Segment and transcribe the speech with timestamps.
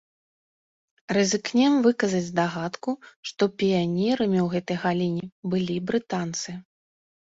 [1.17, 2.91] Рызыкнем выказаць здагадку,
[3.31, 6.63] што піянерамі ў гэтай галіне былі брытанцы.